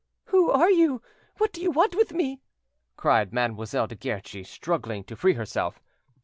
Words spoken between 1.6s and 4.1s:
you want with me?" cried Mademoiselle de